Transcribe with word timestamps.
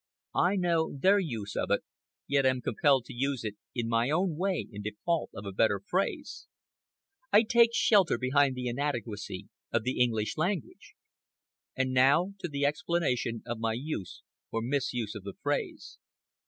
I 0.41 0.55
know 0.55 0.95
their 0.97 1.19
use 1.19 1.55
of 1.55 1.69
it, 1.69 1.81
yet 2.25 2.43
am 2.43 2.61
compelled 2.61 3.05
to 3.05 3.13
use 3.13 3.43
it 3.43 3.53
in 3.75 3.87
my 3.87 4.09
own 4.09 4.35
way 4.35 4.67
in 4.71 4.81
default 4.81 5.29
of 5.35 5.45
a 5.45 5.51
better 5.51 5.79
phrase. 5.79 6.47
I 7.31 7.43
take 7.43 7.69
shelter 7.71 8.17
behind 8.17 8.55
the 8.55 8.65
inadequacy 8.67 9.49
of 9.71 9.83
the 9.83 9.99
English 10.01 10.37
language. 10.37 10.95
And 11.75 11.91
now 11.93 12.33
to 12.39 12.47
the 12.47 12.65
explanation 12.65 13.43
of 13.45 13.59
my 13.59 13.73
use, 13.73 14.23
or 14.51 14.63
misuse, 14.63 15.13
of 15.13 15.21
the 15.23 15.35
phrase. 15.43 15.99